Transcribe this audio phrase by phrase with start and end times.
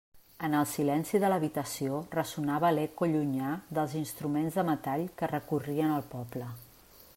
[0.45, 6.09] En el silenci de l'habitació ressonava l'eco llunyà dels instruments de metall que recorrien el
[6.15, 6.53] poble.